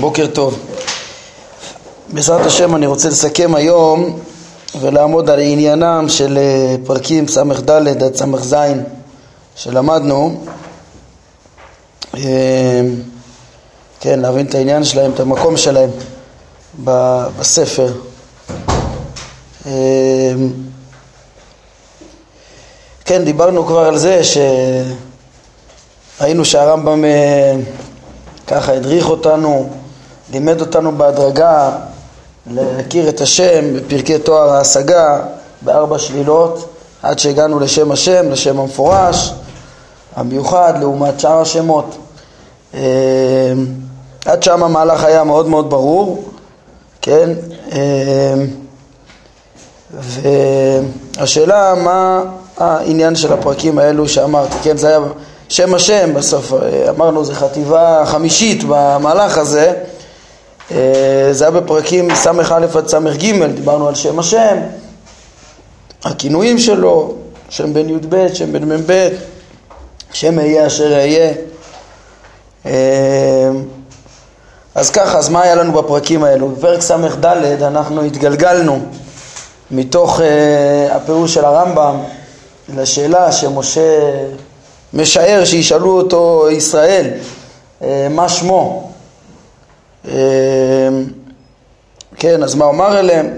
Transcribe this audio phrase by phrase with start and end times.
[0.00, 0.58] בוקר טוב.
[2.12, 4.18] בעזרת השם אני רוצה לסכם היום
[4.80, 8.54] ולעמוד על עניינם של אה, פרקים ס"ד עד ס"ז
[9.56, 10.44] שלמדנו.
[12.14, 12.80] אה,
[14.00, 15.90] כן, להבין את העניין שלהם, את המקום שלהם
[17.38, 17.92] בספר.
[19.66, 20.32] אה,
[23.04, 24.20] כן, דיברנו כבר על זה
[26.18, 27.04] שראינו שהרמב"ם
[28.46, 29.70] ככה הדריך אותנו,
[30.32, 31.70] לימד אותנו בהדרגה
[32.50, 35.18] להכיר את השם בפרקי תואר ההשגה
[35.62, 36.68] בארבע שלילות
[37.02, 39.32] עד שהגענו לשם השם, לשם המפורש,
[40.16, 41.96] המיוחד לעומת שאר השמות.
[42.74, 42.80] אה,
[44.26, 46.24] עד שם המהלך היה מאוד מאוד ברור,
[47.02, 47.30] כן?
[47.72, 48.34] אה,
[51.18, 52.22] והשאלה מה
[52.56, 54.76] העניין של הפרקים האלו שאמרתי, כן?
[54.76, 54.98] זה היה
[55.48, 59.72] שם השם בסוף, אה, אמרנו זה חטיבה חמישית במהלך הזה,
[60.70, 62.30] זה היה בפרקים ס"א
[62.76, 64.56] עד ס"ג, דיברנו על שם השם,
[66.04, 67.14] הכינויים שלו,
[67.48, 69.08] שם בן י"ב, שם בן מ"ב,
[70.12, 71.32] שם אהיה אשר אהיה.
[72.66, 73.50] אה,
[74.74, 76.48] אז ככה, אז מה היה לנו בפרקים האלו?
[76.48, 77.26] בפרק ס"ד
[77.62, 78.78] אנחנו התגלגלנו
[79.70, 80.20] מתוך
[80.90, 81.96] הפירוש של הרמב"ם
[82.74, 84.00] לשאלה שמשה
[84.94, 87.10] משער שישאלו אותו ישראל,
[87.82, 88.92] אה, מה שמו?
[90.08, 90.12] אה,
[92.16, 93.30] כן, אז מה אומר אליהם?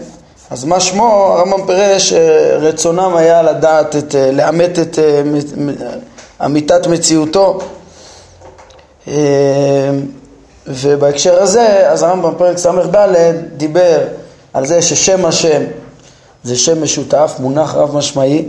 [0.51, 1.05] אז מה שמו?
[1.05, 2.13] הרמב"ם פירש
[2.61, 4.99] רצונם היה לדעת, את, אה, לאמת את
[6.45, 7.59] אמיתת מציאותו
[10.67, 12.97] ובהקשר הזה, אז הרמב"ם פרק ס"ד
[13.57, 13.99] דיבר
[14.55, 15.63] על זה ששם השם
[16.45, 18.49] זה שם משותף, מונח רב משמעי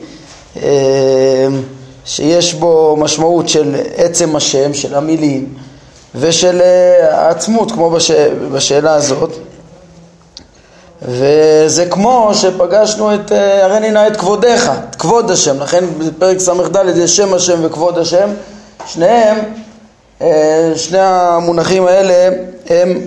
[2.06, 5.54] שיש בו משמעות של עצם השם, של המילים
[6.16, 8.12] ושל אה, העצמות כמו בש...
[8.52, 9.32] בשאלה הזאת.
[11.02, 16.98] וזה כמו שפגשנו את אה, הריני נא את כבודיך, את כבוד השם, לכן בפרק ס"ד
[16.98, 18.30] יש שם השם וכבוד השם,
[18.88, 19.38] שניהם,
[20.22, 22.36] אה, שני המונחים האלה
[22.70, 23.02] הם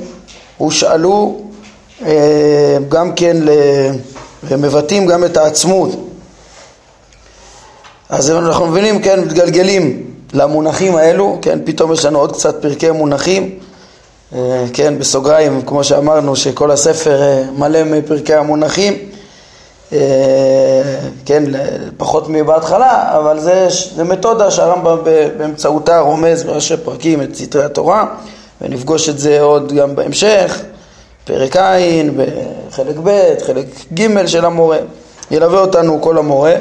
[0.59, 1.38] הושאלו
[2.88, 3.37] גם כן,
[4.44, 5.91] ומבטאים גם את העצמות.
[8.09, 13.59] אז אנחנו מבינים, כן, מתגלגלים למונחים האלו, כן, פתאום יש לנו עוד קצת פרקי מונחים,
[14.34, 18.94] אה, כן, בסוגריים, כמו שאמרנו, שכל הספר אה, מלא מפרקי המונחים,
[19.93, 19.98] אה,
[21.25, 21.44] כן,
[21.97, 24.98] פחות מבהתחלה, אבל זה, זה מתודה שהרמב"ם
[25.37, 28.06] באמצעותה רומז בראשי פרקים את סתרי התורה,
[28.60, 30.60] ונפגוש את זה עוד גם בהמשך,
[31.25, 31.78] פרק ע',
[32.16, 34.78] בחלק ב', חלק ג' של המורה,
[35.31, 36.54] ילווה אותנו כל המורה.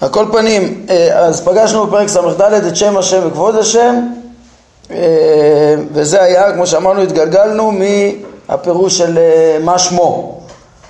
[0.00, 3.94] על כל פנים, אה, אז פגשנו בפרק ס"ד את שם השם וכבוד השם
[4.90, 7.72] אה, וזה היה, כמו שאמרנו, התגלגלנו
[8.48, 10.40] מהפירוש של אה, מה שמו.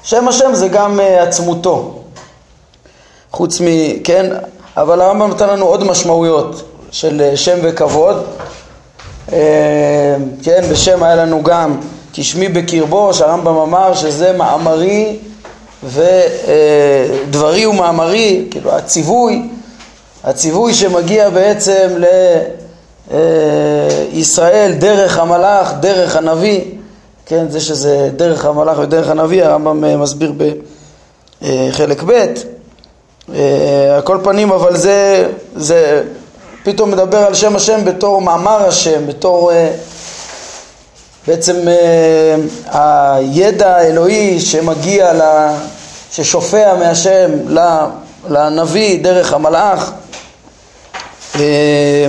[0.03, 1.95] שם השם זה גם עצמותו.
[3.31, 3.65] חוץ מ...
[4.05, 4.33] כן?
[4.77, 8.25] אבל הרמב"ם נותן לנו עוד משמעויות של שם וכבוד.
[10.43, 11.77] כן, בשם היה לנו גם
[12.13, 15.19] כשמי בקרבו, שהרמב"ם אמר שזה מאמרי
[15.85, 19.43] ודברי ומאמרי, כאילו הציווי,
[20.25, 21.89] הציווי שמגיע בעצם
[24.13, 26.61] לישראל דרך המלאך, דרך הנביא,
[27.27, 30.33] כן, זה שזה דרך המלאך ודרך הנביא, הרמב"ם מסביר
[31.43, 32.27] בחלק ב',
[33.95, 36.03] על כל פנים, אבל זה, זה
[36.63, 39.51] פתאום מדבר על שם השם בתור מאמר השם, בתור
[41.29, 45.13] בעצם אה, הידע האלוהי שמגיע,
[46.13, 47.31] ששופע מהשם
[48.29, 49.93] לנביא דרך המלאך
[51.37, 52.07] אה,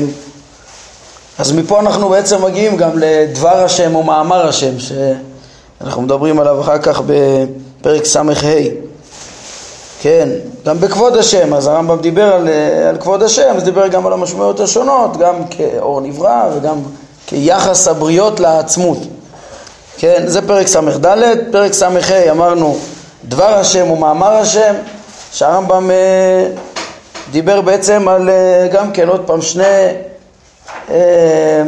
[1.38, 6.78] אז מפה אנחנו בעצם מגיעים גם לדבר השם או מאמר השם שאנחנו מדברים עליו אחר
[6.78, 8.22] כך בפרק ס"ה.
[10.02, 10.30] כן,
[10.66, 12.50] גם בכבוד השם, אז הרמב"ם דיבר על,
[12.90, 16.78] על כבוד השם, אז דיבר גם על המשמעויות השונות, גם כאור נברא וגם
[17.30, 18.98] כיחס הבריות לעצמות.
[19.98, 21.06] כן, זה פרק ס"ד,
[21.52, 21.90] פרק ס"ה
[22.32, 22.78] אמרנו
[23.24, 24.74] דבר השם ומאמר השם,
[25.34, 26.48] שהרמב"ם אה,
[27.32, 29.64] דיבר בעצם על אה, גם כן עוד פעם שני
[30.92, 31.64] אה,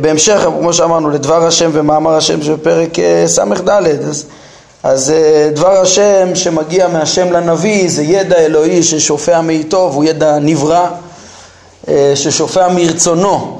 [0.00, 2.90] בהמשך, כמו שאמרנו, לדבר השם ומאמר השם שבפרק
[3.26, 4.24] ס"ד, אז,
[4.82, 5.12] אז
[5.54, 10.86] דבר השם שמגיע מהשם לנביא זה ידע אלוהי ששופע מאיתו והוא ידע נברא
[12.14, 13.58] ששופע מרצונו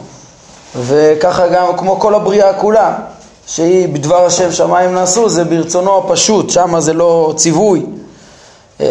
[0.76, 2.94] וככה גם כמו כל הבריאה כולה
[3.46, 7.82] שהיא בדבר השם שמיים נעשו זה ברצונו הפשוט, שם זה לא ציווי.
[8.80, 8.86] אה,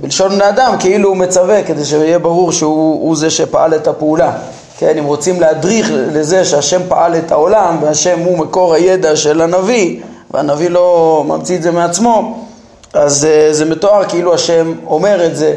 [0.00, 4.32] בלשון בני אדם כאילו הוא מצווה כדי שיהיה ברור שהוא זה שפעל את הפעולה.
[4.78, 10.00] כן, אם רוצים להדריך לזה שהשם פעל את העולם והשם הוא מקור הידע של הנביא
[10.30, 12.44] והנביא לא ממציא את זה מעצמו,
[12.92, 15.54] אז uh, זה מתואר כאילו השם אומר את זה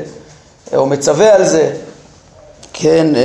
[0.75, 1.71] או מצווה על זה,
[2.73, 3.17] כן, uh,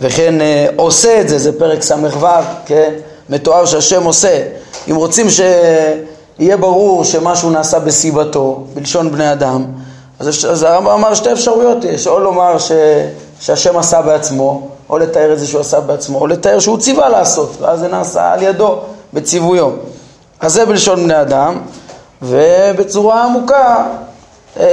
[0.00, 2.26] וכן uh, עושה את זה, זה פרק ס"ו,
[2.66, 2.92] כן,
[3.28, 4.42] מתואר שהשם עושה.
[4.90, 9.64] אם רוצים שיהיה ברור שמשהו נעשה בסיבתו, בלשון בני אדם,
[10.18, 12.72] אז, אז הרמב"ם אמר שתי אפשרויות יש, או לומר ש,
[13.40, 17.56] שהשם עשה בעצמו, או לתאר את זה שהוא עשה בעצמו, או לתאר שהוא ציווה לעשות,
[17.60, 18.78] ואז זה נעשה על ידו,
[19.12, 19.70] בציוויו.
[20.40, 21.58] אז זה בלשון בני אדם,
[22.22, 23.86] ובצורה עמוקה,
[24.60, 24.66] אה,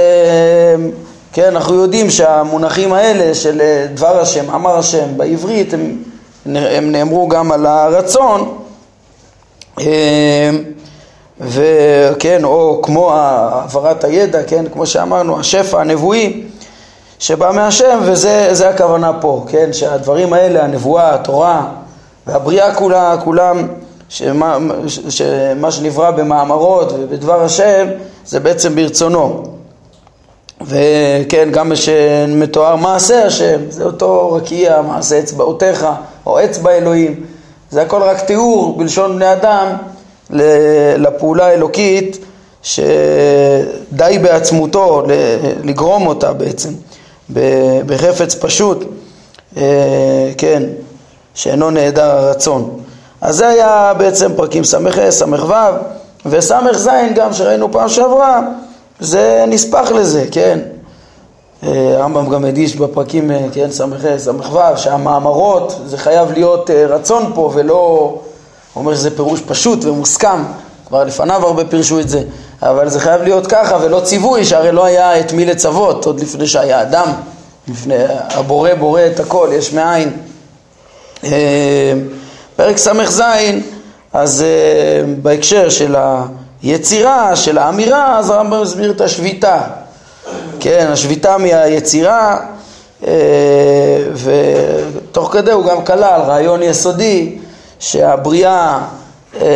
[1.32, 6.02] כן, אנחנו יודעים שהמונחים האלה של אה, דבר השם, אמר השם, בעברית, הם,
[6.46, 8.58] הם נאמרו גם על הרצון,
[9.80, 10.50] אה,
[11.40, 16.42] וכן, או כמו העברת הידע, כן, כמו שאמרנו, השפע הנבואי
[17.18, 21.66] שבא מהשם, וזה הכוונה פה, כן, שהדברים האלה, הנבואה, התורה
[22.26, 23.68] והבריאה כולה, כולם,
[24.08, 24.58] שמה,
[25.08, 27.86] שמה שנברא במאמרות ובדבר השם,
[28.24, 29.57] זה בעצם ברצונו.
[30.66, 35.86] וכן, גם שמתואר מעשה השם, זה אותו רקיע, מעשה אצבעותיך,
[36.26, 37.24] או אצבע אלוהים,
[37.70, 39.66] זה הכל רק תיאור בלשון בני אדם
[40.98, 42.18] לפעולה האלוקית
[42.62, 45.02] שדי בעצמותו
[45.64, 46.70] לגרום אותה בעצם
[47.86, 48.84] בחפץ פשוט,
[49.56, 49.62] אה,
[50.38, 50.62] כן,
[51.34, 52.80] שאינו נעדר הרצון.
[53.20, 54.78] אז זה היה בעצם פרקים ס"ה,
[55.10, 55.26] ס"ו
[56.26, 58.40] וס"ז גם שראינו פעם שעברה,
[59.00, 60.58] זה נספח לזה, כן.
[61.62, 63.84] אה, הרמב"ם גם הדגיש בפרקים, אה, כן, ס"ה,
[64.18, 67.74] ס"ו, שהמאמרות זה חייב להיות רצון פה ולא
[68.74, 70.44] הוא אומר שזה פירוש פשוט ומוסכם,
[70.86, 72.22] כבר לפניו הרבה פירשו את זה,
[72.62, 76.46] אבל זה חייב להיות ככה ולא ציווי, שהרי לא היה את מי לצוות, עוד לפני
[76.46, 77.12] שהיה אדם,
[77.68, 80.12] לפני הבורא בורא את הכל, יש מאין.
[81.24, 81.92] אה,
[82.56, 83.22] פרק ס"ז,
[84.12, 85.96] אז אה, בהקשר של
[86.62, 89.60] היצירה, של האמירה, אז הרמב"ם מסביר את השביתה.
[90.60, 92.38] כן, השביתה מהיצירה,
[93.06, 93.12] אה,
[94.14, 97.38] ותוך כדי הוא גם כלל רעיון יסודי
[97.78, 98.78] שהבריאה
[99.40, 99.46] אה,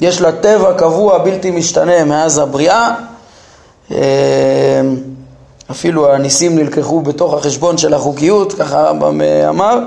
[0.00, 2.94] יש לה טבע קבוע בלתי משתנה מאז הבריאה
[3.90, 4.80] אה,
[5.70, 9.78] אפילו הניסים נלקחו בתוך החשבון של החוקיות, ככה הרמב"ם אמר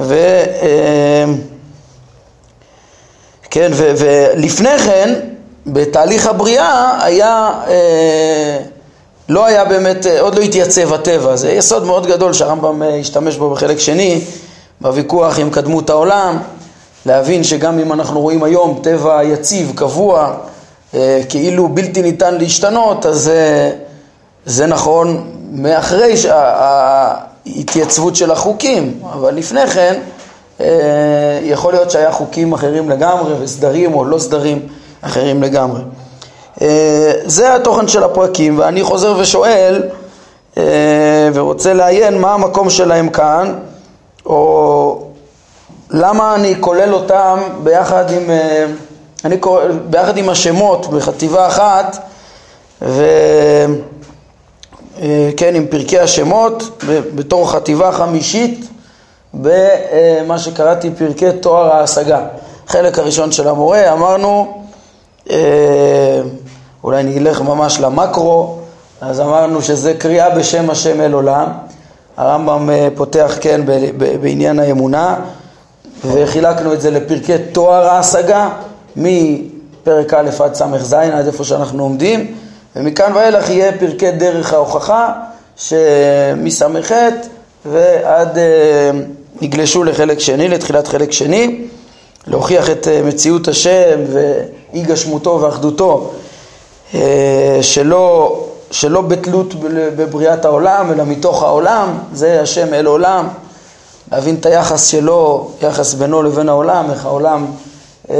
[0.00, 0.16] ו...
[3.50, 5.14] כן, ולפני כן,
[5.66, 8.58] בתהליך הבריאה היה, אה,
[9.28, 13.78] לא היה באמת, עוד לא התייצב הטבע, זה יסוד מאוד גדול שהרמב"ם השתמש בו בחלק
[13.78, 14.20] שני,
[14.80, 16.38] בוויכוח עם קדמות העולם,
[17.06, 20.34] להבין שגם אם אנחנו רואים היום טבע יציב, קבוע,
[20.94, 23.70] אה, כאילו בלתי ניתן להשתנות, אז אה,
[24.46, 30.00] זה נכון מאחרי ההתייצבות של החוקים, אבל לפני כן
[30.60, 30.66] אה,
[31.42, 34.68] יכול להיות שהיה חוקים אחרים לגמרי וסדרים או לא סדרים
[35.02, 35.80] אחרים לגמרי.
[37.24, 39.82] זה התוכן של הפרקים, ואני חוזר ושואל
[41.34, 43.54] ורוצה לעיין מה המקום שלהם כאן,
[44.26, 45.10] או
[45.90, 48.66] למה אני כולל אותם ביחד עם, אה,
[49.24, 52.08] אני כולל, ביחד עם השמות בחטיבה אחת
[52.82, 52.88] וכן
[55.42, 56.82] אה, עם פרקי השמות
[57.14, 58.68] בתור חטיבה חמישית
[59.34, 62.20] במה שקראתי פרקי תואר ההשגה.
[62.66, 64.59] חלק הראשון של המורה אמרנו, אה,
[66.84, 68.58] אולי נלך ממש למקרו,
[69.00, 71.46] אז אמרנו שזה קריאה בשם השם אל עולם.
[72.16, 73.60] הרמב"ם פותח כן
[74.20, 75.16] בעניין האמונה,
[76.04, 78.48] וחילקנו את זה לפרקי תואר ההשגה,
[78.96, 82.34] מפרק א' עד ס"ז, עד איפה שאנחנו עומדים,
[82.76, 85.12] ומכאן ואילך יהיה פרקי דרך ההוכחה,
[85.56, 86.92] שמס"ח
[87.66, 88.90] ועד אה,
[89.40, 91.64] יגלשו לחלק שני, לתחילת חלק שני,
[92.26, 94.00] להוכיח את אה, מציאות השם
[94.72, 96.10] ואי גשמותו ואחדותו,
[96.94, 98.36] אה, שלא,
[98.70, 99.54] שלא בתלות
[99.96, 103.28] בבריאת העולם, אלא מתוך העולם, זה השם אל עולם.
[104.12, 107.46] להבין את היחס שלו, יחס בינו לבין העולם, איך העולם
[108.10, 108.16] אה,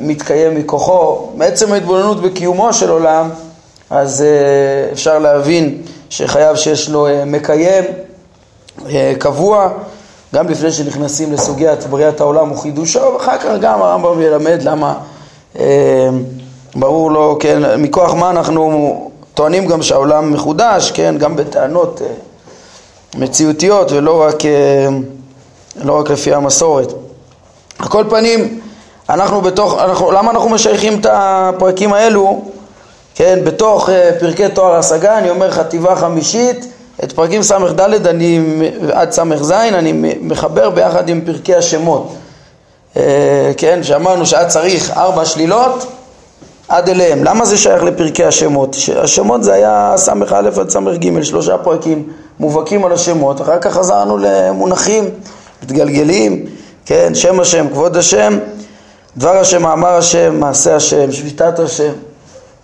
[0.00, 1.28] מתקיים מכוחו.
[1.36, 3.30] מעצם ההתבוננות בקיומו של עולם,
[3.90, 7.84] אז אה, אפשר להבין שחייב שיש לו מקיים
[9.18, 9.68] קבוע,
[10.34, 14.94] גם לפני שנכנסים לסוגיית בריאת העולם וחידושו, ואחר כך גם הרמב"ם ילמד למה
[16.76, 22.08] ברור לו, כן, מכוח מה אנחנו טוענים גם שהעולם מחודש, כן, גם בטענות אה,
[23.14, 24.44] מציאותיות ולא רק...
[24.44, 24.88] אה,
[25.82, 26.92] לא רק לפי המסורת.
[27.78, 28.60] על כל פנים,
[29.08, 32.42] אנחנו בתוך, אנחנו, למה אנחנו משייכים את הפרקים האלו,
[33.14, 36.66] כן, בתוך uh, פרקי תואר השגה, אני אומר חטיבה חמישית,
[37.04, 37.80] את פרקים ס"ד
[38.92, 42.14] עד ס"ז אני מחבר ביחד עם פרקי השמות.
[42.96, 45.86] אה, כן, שאמרנו שהיה צריך ארבע שלילות
[46.68, 47.24] עד אליהם.
[47.24, 48.76] למה זה שייך לפרקי השמות?
[48.96, 50.12] השמות זה היה ס"א
[50.60, 52.08] עד ס"ג, שלושה פרקים
[52.40, 55.04] מובהקים על השמות, אחר כך חזרנו למונחים
[55.62, 56.44] מתגלגלים,
[56.86, 58.38] כן, שם השם, כבוד השם,
[59.16, 61.92] דבר השם, מאמר השם, מעשה השם, שביתת השם,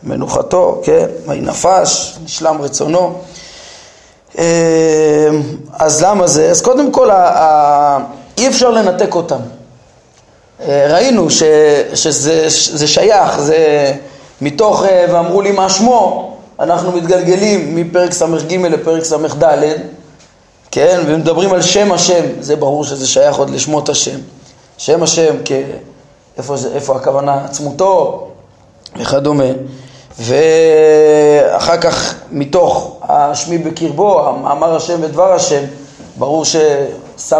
[0.02, 3.14] מנוחתו, כן, מי נפש, נשלם רצונו.
[4.38, 5.28] אה,
[5.72, 6.50] אז למה זה?
[6.50, 7.10] אז קודם כל,
[8.38, 9.40] אי אפשר לנתק אותם.
[10.68, 11.42] אה, ראינו ש,
[11.94, 13.92] שזה שייך, זה
[14.40, 19.44] מתוך, אה, ואמרו לי מה שמו, אנחנו מתגלגלים מפרק ס"ג לפרק ס"ד,
[20.70, 24.18] כן, ומדברים על שם השם, זה ברור שזה שייך עוד לשמות השם.
[24.78, 25.52] שם השם, כ...
[26.38, 28.26] איפה, זה, איפה הכוונה עצמותו
[28.96, 29.44] וכדומה.
[30.18, 35.64] ואחר כך מתוך השמי בקרבו, אמר השם ודבר השם,
[36.18, 37.38] ברור שס"ה,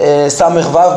[0.00, 0.44] אה, ס"ו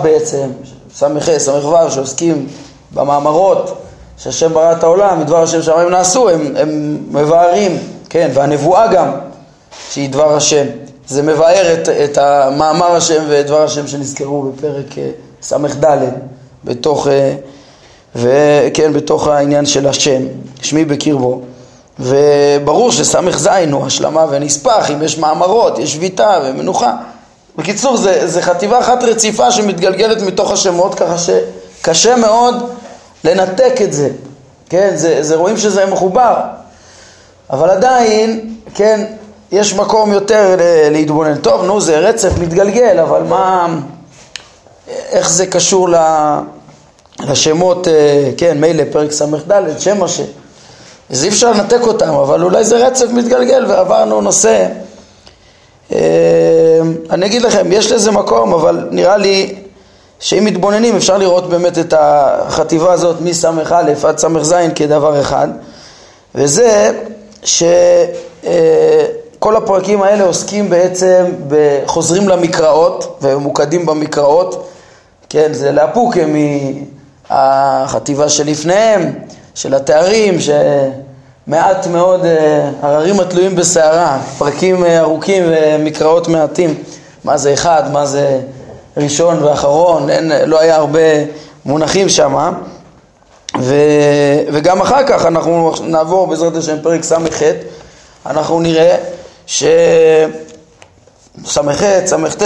[0.03, 0.49] בעצם,
[0.95, 1.07] ס"ה,
[1.39, 2.47] ס"ו, שעוסקים
[2.93, 3.81] במאמרות
[4.17, 7.77] שהשם ברא את העולם, מדבר השם שמיים נעשו, הם, הם מבארים,
[8.09, 9.11] כן, והנבואה גם,
[9.91, 10.65] שהיא דבר השם.
[11.07, 15.09] זה מבאר את, את המאמר השם ודבר השם שנזכרו בפרק אה,
[15.41, 15.85] ס"ד,
[16.63, 17.35] בתוך, אה,
[18.15, 20.21] וכן, בתוך העניין של השם,
[20.61, 21.41] שמי בקרבו.
[21.99, 26.95] וברור שס"ז הוא השלמה ונספח, אם יש מאמרות, יש שביתה ומנוחה.
[27.55, 32.69] בקיצור, זה, זה חטיבה אחת רציפה שמתגלגלת מתוך השמות, ככה שקשה מאוד
[33.23, 34.09] לנתק את זה,
[34.69, 36.35] כן, זה, זה רואים שזה מחובר,
[37.49, 39.05] אבל עדיין, כן,
[39.51, 40.55] יש מקום יותר
[40.91, 41.35] להתבונן.
[41.35, 43.67] טוב, נו, זה רצף מתגלגל, אבל מה,
[44.87, 45.89] איך זה קשור
[47.19, 50.23] לשמות, אה, כן, מילא פרק ס"ד, שם השם.
[51.09, 54.67] אז אי אפשר לנתק אותם, אבל אולי זה רצף מתגלגל ועברנו נושא.
[55.91, 56.79] אה,
[57.09, 59.55] אני אגיד לכם, יש לזה מקום, אבל נראה לי
[60.19, 63.51] שאם מתבוננים אפשר לראות באמת את החטיבה הזאת מס"א
[64.03, 65.47] עד ס"ז כדבר אחד,
[66.35, 66.99] וזה
[67.43, 67.65] שכל
[69.55, 74.67] הפרקים האלה עוסקים בעצם בחוזרים למקראות וממוקדים במקראות,
[75.29, 76.17] כן, זה לאפוק
[77.29, 79.13] מהחטיבה שלפניהם,
[79.55, 80.37] של התארים,
[81.51, 86.75] שמעט מאוד אה, הררים התלויים בסערה, פרקים אה, ארוכים ומקראות מעטים,
[87.23, 88.39] מה זה אחד, מה זה
[88.97, 90.99] ראשון ואחרון, אין, לא היה הרבה
[91.65, 92.53] מונחים שם,
[94.51, 97.41] וגם אחר כך אנחנו נעבור בעזרת השם פרק ס"ח,
[98.25, 98.95] אנחנו נראה
[99.45, 99.63] ש...
[101.45, 102.43] ס"ח, ס"ט,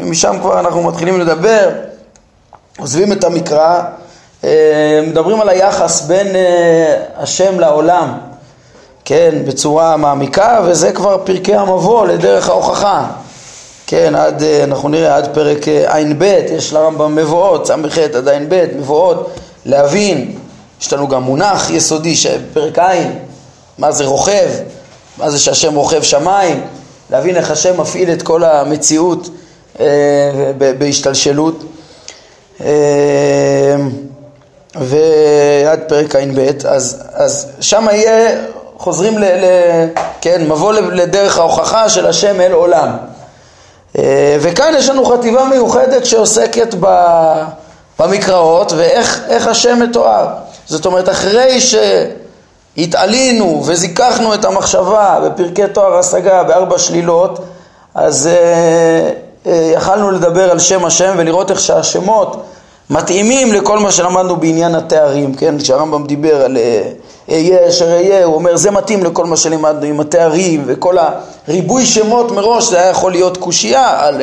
[0.00, 1.70] משם כבר אנחנו מתחילים לדבר,
[2.78, 3.82] עוזבים את המקרא,
[4.44, 6.26] אה, מדברים על היחס בין
[7.16, 8.18] השם לעולם,
[9.08, 13.06] כן, בצורה מעמיקה, וזה כבר פרקי המבוא לדרך ההוכחה.
[13.86, 18.66] כן, עד, אה, אנחנו נראה עד פרק אה, ע"ב, יש לרמב"ם מבואות, ס"ח עד ע"ב,
[18.76, 19.30] מבואות,
[19.66, 20.38] להבין,
[20.80, 22.14] יש לנו גם מונח יסודי,
[22.52, 22.94] פרק ע',
[23.78, 24.48] מה זה רוכב,
[25.18, 26.60] מה זה שהשם רוכב שמיים,
[27.10, 29.28] להבין איך השם מפעיל את כל המציאות
[29.80, 29.86] אה,
[30.78, 31.64] בהשתלשלות.
[32.60, 33.76] אה,
[34.80, 38.38] ועד פרק ע"ב, אז, אז שם יהיה,
[38.78, 39.44] חוזרים ל, ל...
[40.20, 42.88] כן, מבוא לדרך ההוכחה של השם אל עולם.
[43.98, 46.74] אה, וכאן יש לנו חטיבה מיוחדת שעוסקת
[47.98, 50.26] במקראות ואיך השם מתואר.
[50.66, 51.58] זאת אומרת, אחרי
[52.76, 57.38] שהתעלינו וזיככנו את המחשבה בפרקי תואר השגה בארבע שלילות,
[57.94, 59.10] אז אה,
[59.46, 62.42] אה, יכלנו לדבר על שם השם ולראות איך שהשמות
[62.90, 65.58] מתאימים לכל מה שלמדנו בעניין התארים, כן?
[65.58, 66.56] כשהרמב"ם דיבר על
[67.30, 70.96] אהיה אשר אהיה, הוא אומר זה מתאים לכל מה שלימדנו עם התארים וכל
[71.48, 74.22] הריבוי שמות מראש, זה היה יכול להיות קושייה על,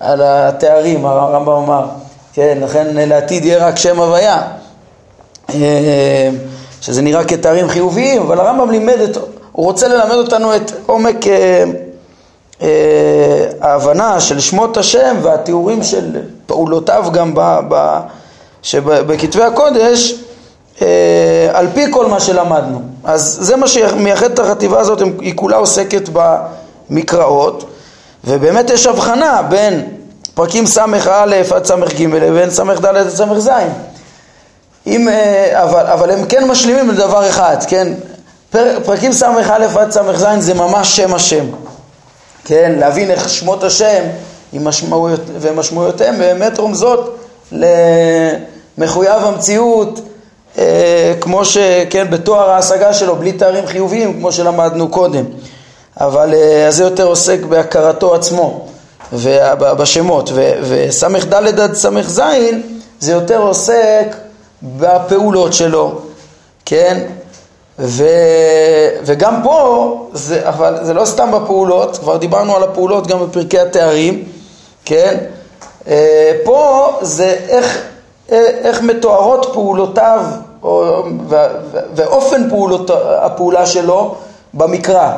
[0.00, 1.86] על התארים, הרמב"ם אמר,
[2.32, 4.42] כן, לכן לעתיד יהיה רק שם הוויה,
[5.54, 6.30] אה,
[6.80, 9.16] שזה נראה כתארים חיוביים, אבל הרמב"ם לימד את,
[9.52, 11.64] הוא רוצה ללמד אותנו את עומק אה,
[12.62, 16.16] אה, ההבנה של שמות השם והתיאורים של
[16.46, 17.98] פעולותיו גם ב, ב,
[18.62, 20.12] שבכתבי הקודש.
[20.12, 20.19] אה,
[21.52, 22.82] על פי כל מה שלמדנו.
[23.04, 27.64] אז זה מה שמייחד את החטיבה הזאת, היא כולה עוסקת במקראות,
[28.24, 29.84] ובאמת יש הבחנה בין
[30.34, 30.84] פרקים ס"א
[31.54, 33.50] עד ס"ג לבין ס"ד עד ס"ז.
[34.86, 37.92] אם, אה, אבל, אבל הם כן משלימים לדבר אחד, כן?
[38.50, 39.26] פר, פרקים ס"א
[39.78, 41.44] עד ס"ז זה ממש שם השם,
[42.44, 42.72] כן?
[42.78, 44.02] להבין איך שמות השם
[44.52, 47.18] משמעויות, ומשמעויותיהם באמת רומזות
[47.52, 50.00] למחויב המציאות,
[50.58, 55.24] אה, כמו שכן בתואר ההשגה שלו בלי תארים חיוביים כמו שלמדנו קודם
[56.00, 58.66] אבל אה, זה יותר עוסק בהכרתו עצמו
[59.12, 62.22] ובשמות, וס"ד עד ס"ז
[63.00, 64.16] זה יותר עוסק
[64.62, 66.00] בפעולות שלו,
[66.64, 67.02] כן?
[67.78, 68.04] ו,
[69.04, 74.24] וגם פה, זה, אבל זה לא סתם בפעולות, כבר דיברנו על הפעולות גם בפרקי התארים,
[74.84, 75.16] כן?
[75.88, 77.82] אה, פה זה איך,
[78.30, 80.24] איך מתוארות פעולותיו
[81.94, 84.14] ואופן פעולות, הפעולה שלו
[84.54, 85.12] במקרא,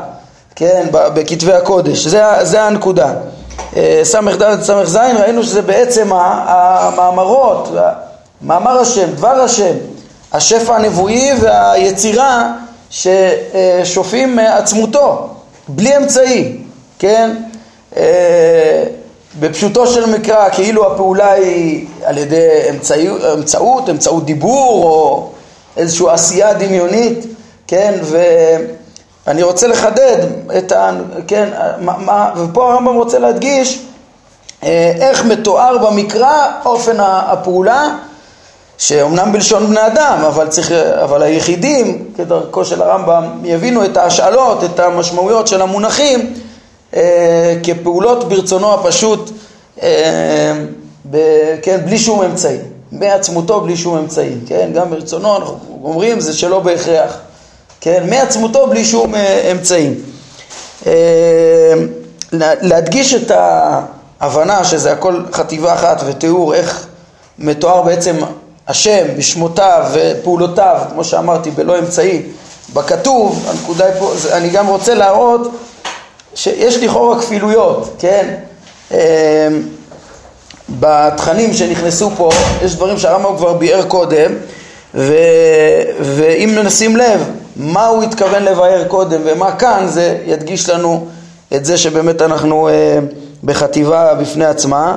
[0.57, 0.87] כן?
[0.93, 3.13] בכתבי הקודש, זה, זה הנקודה.
[3.77, 7.69] אה, ס"ד ס"ז ראינו שזה בעצם המאמרות,
[8.43, 9.75] מאמר השם, דבר השם,
[10.33, 12.53] השפע הנבואי והיצירה
[12.91, 15.29] ששופעים מעצמותו,
[15.69, 16.57] בלי אמצעי,
[16.99, 17.37] כן?
[19.41, 25.31] בפשוטו של מקרא, כאילו הפעולה היא על ידי אמצעי, אמצעות, אמצעות דיבור או
[25.77, 27.27] איזושהי עשייה דמיונית,
[27.67, 28.01] כן?
[29.27, 30.19] ואני רוצה לחדד
[30.59, 30.91] את ה...
[31.27, 31.49] כן?
[31.81, 33.83] מה, ופה הרמב"ם רוצה להדגיש
[34.65, 37.89] אה, איך מתואר במקרא אופן הפעולה
[38.79, 44.81] שאומנם בלשון בני אדם, אבל, צריך, אבל היחידים, כדרכו של הרמב"ם, יבינו את ההשאלות, את
[44.81, 46.35] המשמעויות של המונחים
[46.97, 49.31] אה, כפעולות ברצונו הפשוט,
[49.83, 50.53] אה,
[51.11, 51.19] ב,
[51.63, 52.59] כן, בלי שום אמצעי,
[52.93, 57.19] מעצמותו בלי שום אמצעי, כן, גם ברצונו, אנחנו אומרים, זה שלא בהכרח,
[57.81, 59.95] כן, מעצמותו בלי שום אה, אמצעי.
[60.87, 61.75] אה,
[62.63, 63.33] להדגיש את
[64.21, 66.87] ההבנה שזה הכל חטיבה אחת ותיאור איך
[67.39, 68.17] מתואר בעצם
[68.69, 72.23] השם בשמותיו ופעולותיו, כמו שאמרתי, בלא אמצעי,
[72.73, 75.51] בכתוב, הנקודה היא פה, אני גם רוצה להראות
[76.35, 78.35] שיש לכאורה כפילויות, כן?
[78.91, 78.99] אמ,
[80.69, 82.31] בתכנים שנכנסו פה,
[82.65, 84.33] יש דברים שהרמב"ם כבר ביאר קודם,
[84.95, 85.15] ו...
[86.01, 87.21] ואם נשים לב
[87.57, 91.07] מה הוא התכוון לבאר קודם ומה כאן, זה ידגיש לנו
[91.55, 92.99] את זה שבאמת אנחנו אה,
[93.45, 94.97] בחטיבה בפני עצמה.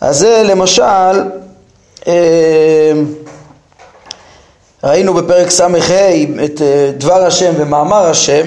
[0.00, 1.22] אז זה למשל
[2.06, 2.12] אמ,
[4.84, 5.66] ראינו בפרק ס"ה
[6.44, 8.46] את אה, דבר השם ומאמר השם,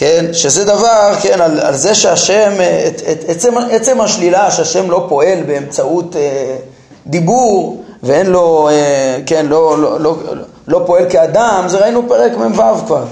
[0.00, 4.90] כן, שזה דבר, כן, על, על זה שהשם, אה, את, את, עצם, עצם השלילה שהשם
[4.90, 6.56] לא פועל באמצעות אה,
[7.06, 10.16] דיבור ואין לו, אה, כן, לא, לא, לא,
[10.68, 13.04] לא פועל כאדם, זה ראינו פרק מ"ו כבר.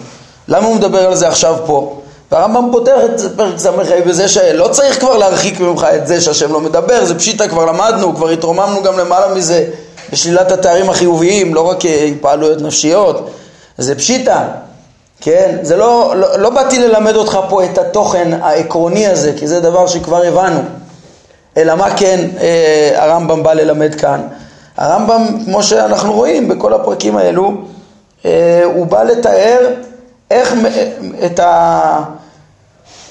[0.49, 2.01] למה הוא מדבר על זה עכשיו פה?
[2.33, 3.71] והרמב"ם פותח את פרק ס"ה
[4.07, 8.17] בזה שלא צריך כבר להרחיק ממך את זה שהשם לא מדבר, זה פשיטה, כבר למדנו,
[8.17, 9.65] כבר התרוממנו גם למעלה מזה
[10.13, 13.31] בשלילת התארים החיוביים, לא רק התפעלויות נפשיות,
[13.79, 14.45] זה פשיטה,
[15.21, 15.59] כן?
[15.63, 19.87] זה לא, לא, לא באתי ללמד אותך פה את התוכן העקרוני הזה, כי זה דבר
[19.87, 20.61] שכבר הבנו,
[21.57, 24.21] אלא מה כן אה, הרמב"ם בא ללמד כאן?
[24.77, 27.53] הרמב"ם, כמו שאנחנו רואים בכל הפרקים האלו,
[28.25, 29.59] אה, הוא בא לתאר
[30.31, 30.55] איך,
[31.27, 32.01] את ה,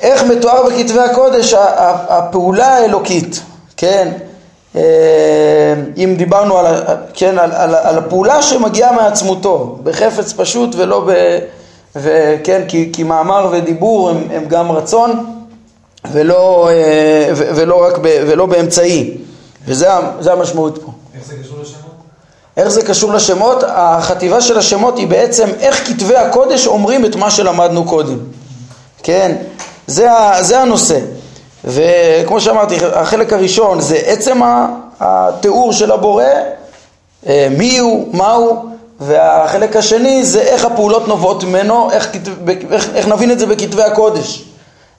[0.01, 1.53] איך מתואר בכתבי הקודש
[2.09, 3.41] הפעולה האלוקית,
[3.77, 4.11] כן?
[4.75, 11.39] אה, אם דיברנו על, כן, על, על, על הפעולה שמגיעה מעצמותו, בחפץ פשוט ולא ב...
[11.95, 15.25] וכן, כי, כי מאמר ודיבור הם, הם גם רצון
[16.11, 19.17] ולא, אה, ולא, רק ב, ולא באמצעי,
[19.65, 20.91] וזה המשמעות פה.
[21.15, 21.91] איך זה קשור לשמות?
[22.57, 23.63] איך זה קשור לשמות?
[23.67, 28.17] החטיבה של השמות היא בעצם איך כתבי הקודש אומרים את מה שלמדנו קודם.
[29.03, 29.35] כן?
[29.87, 30.07] זה,
[30.41, 30.99] זה הנושא.
[31.65, 34.41] וכמו שאמרתי, החלק הראשון זה עצם
[34.99, 36.23] התיאור של הבורא,
[37.27, 38.69] אה, מי הוא, מה הוא,
[38.99, 42.09] והחלק השני זה איך הפעולות נובעות ממנו, איך,
[42.71, 44.43] איך, איך נבין את זה בכתבי הקודש.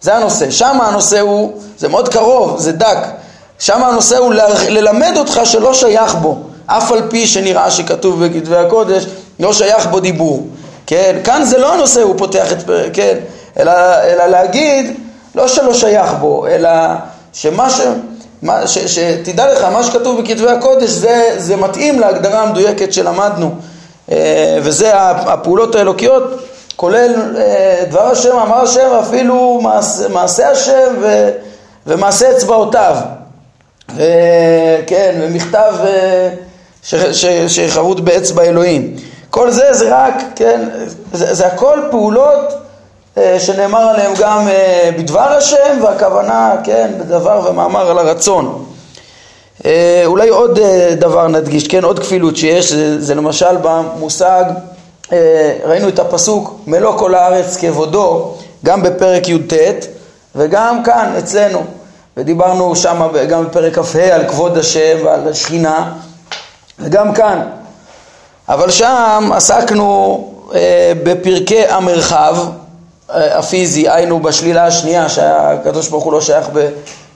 [0.00, 0.50] זה הנושא.
[0.50, 2.98] שם הנושא הוא, זה מאוד קרוב, זה דק.
[3.58, 4.34] שם הנושא הוא
[4.68, 6.38] ללמד אותך שלא שייך בו.
[6.66, 9.06] אף על פי שנראה שכתוב בכתבי הקודש,
[9.40, 10.46] לא שייך בו דיבור.
[10.86, 12.58] כן, כאן זה לא הנושא, הוא פותח את,
[12.92, 13.16] כן,
[13.58, 14.96] אלא, אלא להגיד,
[15.34, 16.70] לא שלא שייך בו, אלא
[17.32, 17.80] שמה ש...
[18.42, 23.54] מה, ש, שתדע לך, מה שכתוב בכתבי הקודש זה, זה מתאים להגדרה המדויקת שלמדנו
[24.62, 26.22] וזה הפעולות האלוקיות
[26.76, 31.30] כולל אה, דבר השם, אמר השם, אפילו מעשה, מעשה השם ו,
[31.86, 32.96] ומעשה אצבעותיו
[33.94, 36.28] וכן, ומכתב אה,
[37.48, 38.96] שחרוט באצבע אלוהים.
[39.30, 40.68] כל זה זה רק, כן,
[41.12, 42.54] זה, זה הכל פעולות
[43.18, 48.64] אה, שנאמר עליהם גם אה, בדבר השם והכוונה, כן, בדבר ומאמר על הרצון.
[49.64, 50.58] אה, אולי עוד
[50.98, 54.44] דבר נדגיש, כן, עוד כפילות שיש, זה, זה למשל במושג,
[55.64, 59.52] ראינו את הפסוק מלוא כל הארץ כבודו, גם בפרק י"ט
[60.36, 61.64] וגם כאן אצלנו,
[62.16, 65.92] ודיברנו שם גם בפרק כ"ה על כבוד השם ועל השכינה,
[66.78, 67.42] וגם כאן.
[68.48, 72.36] אבל שם עסקנו אה, בפרקי המרחב,
[73.10, 76.50] הפיזי, היינו בשלילה השנייה שהקדוש ברוך הוא לא שייך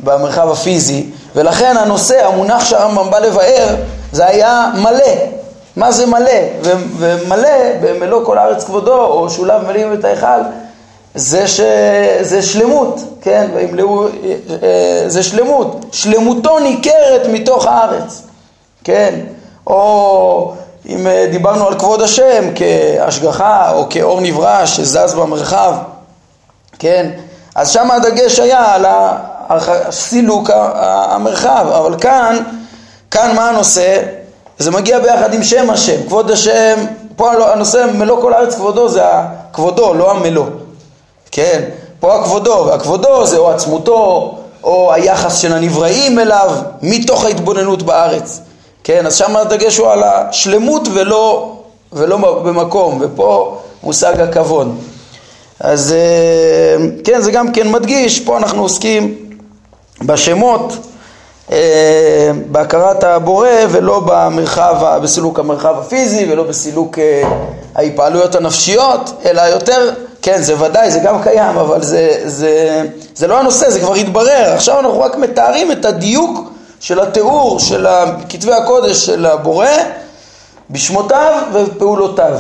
[0.01, 3.77] במרחב הפיזי ולכן הנושא, המונח שהרמב"ם בא לבאר
[4.13, 5.43] זה היה מלא
[5.77, 6.33] מה זה מלא?
[6.99, 7.49] ומלא
[7.83, 10.41] במלוא כל הארץ כבודו או שולב מלאים את ההיכל
[11.15, 11.61] זה, ש...
[12.21, 13.51] זה שלמות, כן?
[13.55, 14.07] וימלאו...
[15.07, 18.23] זה שלמות, שלמותו ניכרת מתוך הארץ,
[18.85, 19.15] כן?
[19.67, 20.53] או
[20.87, 25.75] אם דיברנו על כבוד השם כהשגחה או כאור נברא שזז במרחב,
[26.79, 27.11] כן?
[27.55, 28.75] אז שם הדגש היה
[29.49, 30.51] על סילוק
[30.85, 32.39] המרחב, אבל כאן,
[33.11, 34.03] כאן מה הנושא?
[34.59, 36.85] זה מגיע ביחד עם שם השם, כבוד השם,
[37.17, 40.47] פה הנושא מלוא כל הארץ כבודו זה הכבודו, לא המלוא,
[41.31, 41.63] כן?
[42.01, 46.51] פה הכבודו, והכבודו זה או עצמותו או היחס של הנבראים אליו
[46.83, 48.41] מתוך ההתבוננות בארץ,
[48.85, 49.07] כן?
[49.07, 51.53] אז שם הדגש הוא על השלמות ולא,
[51.93, 54.77] ולא במקום, ופה מושג הכבוד.
[55.61, 59.15] אז אה, כן, זה גם כן מדגיש, פה אנחנו עוסקים
[60.03, 60.73] בשמות,
[61.53, 67.23] אה, בהכרת הבורא ולא במרחב, בסילוק המרחב הפיזי ולא בסילוק אה,
[67.75, 69.91] ההתפעלויות הנפשיות, אלא יותר,
[70.23, 72.83] כן, זה ודאי, זה גם קיים, אבל זה, זה,
[73.15, 74.53] זה לא הנושא, זה כבר התברר.
[74.55, 76.52] עכשיו אנחנו רק מתארים את הדיוק
[76.83, 77.87] של התיאור של
[78.29, 79.67] כתבי הקודש של הבורא
[80.71, 82.39] בשמותיו ובפעולותיו.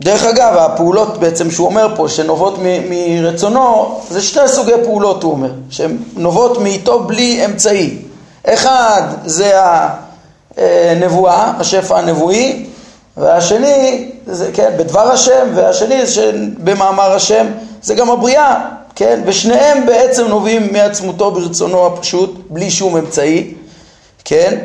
[0.00, 5.32] דרך אגב, הפעולות בעצם שהוא אומר פה, שנובעות מ- מרצונו, זה שתי סוגי פעולות הוא
[5.32, 7.98] אומר, שהן נובעות מאיתו בלי אמצעי.
[8.46, 9.52] אחד זה
[10.56, 12.66] הנבואה, השפע הנבואי,
[13.16, 16.32] והשני, זה, כן, בדבר השם, והשני זה
[16.64, 17.46] במאמר השם,
[17.82, 23.54] זה גם הבריאה, כן, ושניהם בעצם נובעים מעצמותו ברצונו הפשוט, בלי שום אמצעי,
[24.24, 24.58] כן,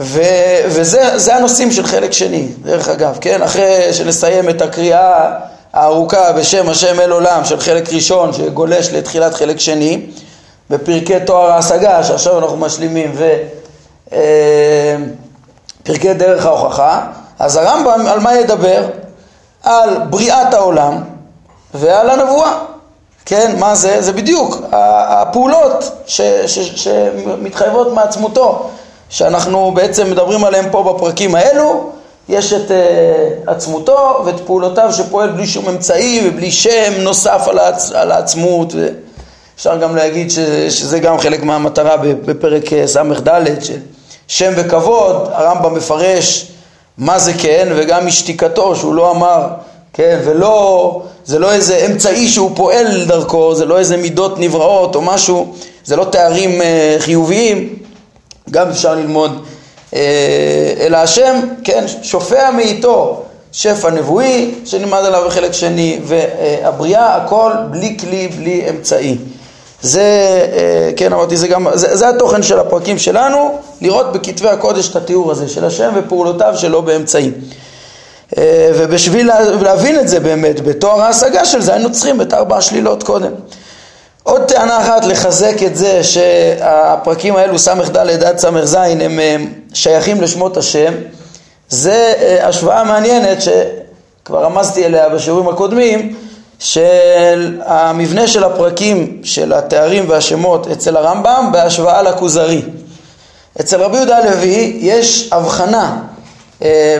[0.00, 0.22] ו,
[0.66, 3.42] וזה הנושאים של חלק שני, דרך אגב, כן?
[3.42, 5.30] אחרי שנסיים את הקריאה
[5.72, 10.06] הארוכה בשם השם אל עולם של חלק ראשון שגולש לתחילת חלק שני,
[10.70, 13.16] בפרקי תואר ההשגה שעכשיו אנחנו משלימים
[15.84, 17.06] ופרקי אה, דרך ההוכחה,
[17.38, 18.84] אז הרמב"ם על מה ידבר?
[19.62, 21.02] על בריאת העולם
[21.74, 22.58] ועל הנבואה.
[23.28, 24.02] כן, מה זה?
[24.02, 28.70] זה בדיוק הפעולות שמתחייבות מעצמותו.
[29.10, 31.90] שאנחנו בעצם מדברים עליהם פה בפרקים האלו,
[32.28, 37.92] יש את uh, עצמותו ואת פעולותיו שפועל בלי שום אמצעי ובלי שם נוסף על, העצ...
[37.92, 40.38] על העצמות ואפשר גם להגיד ש...
[40.68, 43.28] שזה גם חלק מהמטרה בפרק אה, ס"ד
[44.28, 46.52] שם וכבוד, הרמב"ם מפרש
[46.98, 49.46] מה זה כן וגם משתיקתו שהוא לא אמר
[49.98, 55.02] כן ולא, זה לא איזה אמצעי שהוא פועל דרכו, זה לא איזה מידות נבראות או
[55.02, 56.64] משהו, זה לא תארים uh,
[56.98, 57.76] חיוביים
[58.50, 59.44] גם אפשר ללמוד
[59.94, 67.96] אה, אלא השם, כן, שופע מאיתו שפע נבואי שנלמד עליו בחלק שני והבריאה הכל בלי
[68.00, 69.16] כלי, בלי אמצעי.
[69.82, 70.02] זה,
[70.52, 74.96] אה, כן אמרתי, זה גם, זה, זה התוכן של הפרקים שלנו, לראות בכתבי הקודש את
[74.96, 77.30] התיאור הזה של השם ופעולותיו שלו באמצעי.
[78.38, 79.30] אה, ובשביל
[79.62, 83.32] להבין את זה באמת, בתואר ההשגה של זה היינו צריכים את ארבע השלילות קודם.
[84.22, 89.20] עוד טענה אחת לחזק את זה שהפרקים האלו ס"ד עד ס"ז הם
[89.74, 90.94] שייכים לשמות השם
[91.68, 96.14] זה אה, השוואה מעניינת שכבר רמזתי אליה בשיעורים הקודמים
[96.58, 102.62] של המבנה של הפרקים של התארים והשמות אצל הרמב"ם בהשוואה לכוזרי.
[103.60, 105.96] אצל רבי יהודה הלוי יש הבחנה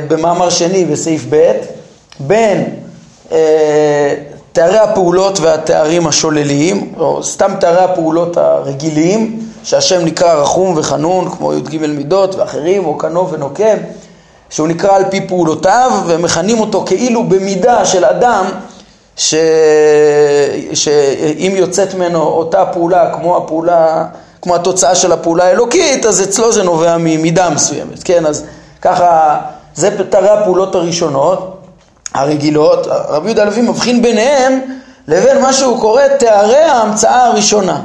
[0.09, 1.53] במאמר שני בסעיף ב'
[2.21, 2.64] בין
[3.33, 4.14] אה,
[4.53, 11.87] תארי הפעולות והתארים השולליים, או סתם תארי הפעולות הרגילים, שהשם נקרא רחום וחנון, כמו י"ג
[11.87, 13.77] מידות ואחרים, או קנו ונוקם,
[14.51, 18.44] שהוא נקרא על פי פעולותיו, ומכנים אותו כאילו במידה של אדם,
[19.16, 19.35] ש...
[20.75, 24.05] שאם יוצאת ממנו אותה פעולה כמו הפעולה,
[24.42, 28.27] כמו התוצאה של הפעולה האלוקית, אז אצלו זה נובע ממידה מסוימת, כן?
[28.27, 28.44] אז
[28.83, 29.41] ככה,
[29.75, 31.55] זה תארי הפעולות הראשונות.
[32.14, 34.61] הרגילות, רבי יהודה הלוי מבחין ביניהם
[35.09, 37.81] לבין מה שהוא קורא תארי ההמצאה הראשונה.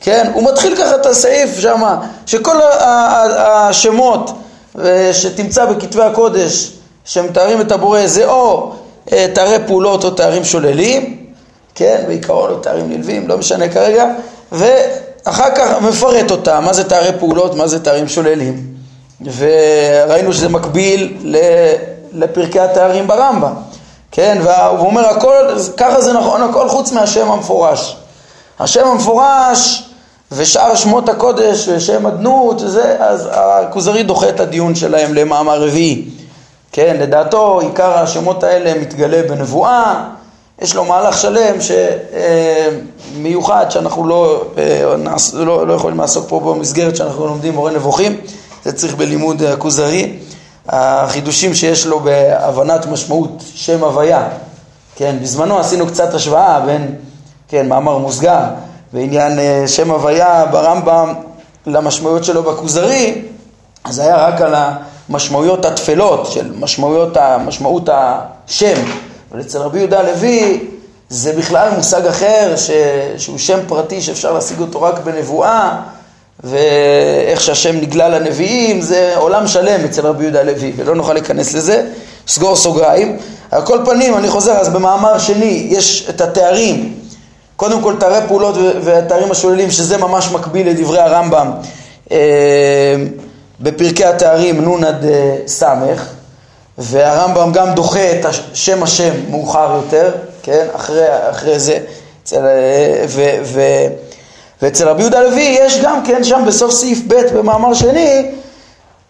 [0.00, 0.30] כן?
[0.34, 2.56] הוא מתחיל ככה את הסעיף שמה, שכל
[3.36, 4.30] השמות
[4.84, 6.72] אה, שתמצא בכתבי הקודש
[7.04, 8.72] שמתארים את הבורא זה או
[9.12, 11.16] אה, תארי פעולות או תארים שוללים,
[11.74, 12.04] כן?
[12.06, 14.04] בעיקרון או תארים נלווים, לא משנה כרגע,
[14.52, 18.69] ואחר כך מפרט אותם, מה זה תארי פעולות, מה זה תארים שוללים.
[19.24, 21.16] וראינו שזה מקביל.
[22.12, 23.52] לפרקי התארים ברמב"ם,
[24.10, 25.34] כן, והוא אומר הכל,
[25.76, 27.96] ככה זה נכון הכל חוץ מהשם המפורש.
[28.60, 29.84] השם המפורש
[30.32, 36.04] ושאר שמות הקודש ושם אדנות, זה, אז הכוזרי דוחה את הדיון שלהם למאמר רביעי,
[36.72, 40.04] כן, לדעתו עיקר השמות האלה מתגלה בנבואה,
[40.60, 41.54] יש לו מהלך שלם
[43.16, 44.44] שמיוחד שאנחנו לא,
[45.34, 48.20] לא, לא יכולים לעסוק פה במסגרת שאנחנו לומדים מורה נבוכים,
[48.64, 50.12] זה צריך בלימוד הכוזרי.
[50.68, 54.28] החידושים שיש לו בהבנת משמעות שם הוויה.
[54.96, 56.94] כן, בזמנו עשינו קצת השוואה בין,
[57.48, 58.40] כן, מאמר מוסגר,
[58.92, 61.14] בעניין אה, שם הוויה ברמב"ם
[61.66, 63.22] למשמעויות שלו בכוזרי,
[63.84, 64.54] אז היה רק על
[65.08, 68.82] המשמעויות התפלות של משמעויות, משמעות השם.
[69.32, 70.68] אבל אצל רבי יהודה הלוי
[71.08, 72.70] זה בכלל מושג אחר, ש...
[73.16, 75.80] שהוא שם פרטי שאפשר להשיג אותו רק בנבואה,
[76.44, 81.86] ואיך שהשם נגלה לנביאים, זה עולם שלם אצל רבי יהודה הלוי, ולא נוכל להיכנס לזה.
[82.28, 83.16] סגור סוגריים.
[83.50, 86.94] על כל פנים, אני חוזר, אז במאמר שני יש את התארים,
[87.56, 91.50] קודם כל תארי פעולות והתארים השוללים, שזה ממש מקביל לדברי הרמב"ם
[92.12, 92.18] אה,
[93.60, 95.62] בפרקי התארים נ' עד אה, ס',
[96.78, 100.10] והרמב"ם גם דוחה את שם השם מאוחר יותר,
[100.42, 101.78] כן, אחרי, אחרי זה,
[102.22, 103.60] אצל, אה, ו, ו,
[104.62, 108.30] ואצל רבי יהודה לוי יש גם כן שם בסוף סעיף ב' במאמר שני,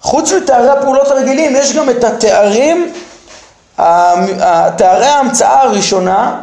[0.01, 2.93] חוץ מתארי הפעולות הרגילים, יש גם את התארים,
[4.77, 6.41] תארי ההמצאה הראשונה,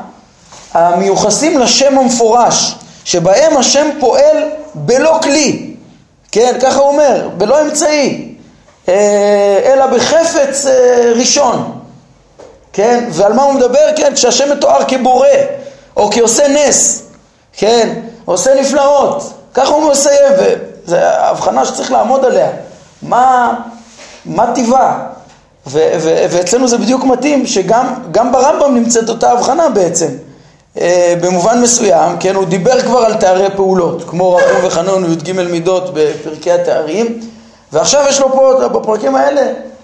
[0.74, 5.74] המיוחסים לשם המפורש, שבהם השם פועל בלא כלי,
[6.32, 8.34] כן, ככה הוא אומר, בלא אמצעי,
[8.90, 11.80] אה, אלא בחפץ אה, ראשון,
[12.74, 13.90] כן, ועל מה הוא מדבר?
[13.96, 15.28] כן, כשהשם מתואר כבורא,
[15.98, 17.04] או כעושה נס,
[17.54, 17.90] כן,
[18.32, 22.50] עושה נפלאות, ככה הוא מסיים, וזו הבחנה שצריך לעמוד עליה,
[23.02, 23.54] מה,
[24.26, 25.00] מה טיבה,
[25.68, 30.08] ואצלנו זה בדיוק מתאים, שגם ברמב"ם נמצאת אותה הבחנה בעצם,
[30.80, 35.94] אה, במובן מסוים, כן, הוא דיבר כבר על תארי פעולות, כמו רחום וחנון וי"ג מידות
[35.94, 37.20] בפרקי התארים,
[37.74, 39.42] ועכשיו יש לו פה, בפרקים האלה,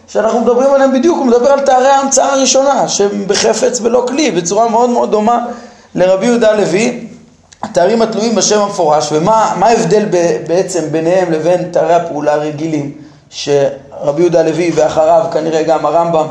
[0.08, 4.68] שאנחנו מדברים עליהם בדיוק, הוא מדבר על תארי ההמצאה הראשונה, שהם בחפץ בלא כלי, בצורה
[4.68, 5.46] מאוד מאוד דומה
[5.96, 7.08] לרבי יהודה הלוי,
[7.64, 10.06] התארים התלויים בשם המפורש, ומה ההבדל
[10.48, 12.92] בעצם ביניהם לבין תארי הפעולה הרגילים,
[13.30, 16.28] שרבי יהודה הלוי ואחריו כנראה גם הרמב"ם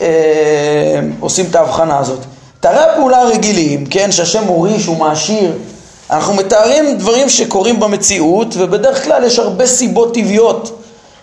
[0.00, 2.18] אה, עושים את ההבחנה הזאת.
[2.60, 5.52] תארי הפעולה הרגילים, כן, שהשם מוריש ומעשיר,
[6.10, 10.78] אנחנו מתארים דברים שקורים במציאות, ובדרך כלל יש הרבה סיבות טבעיות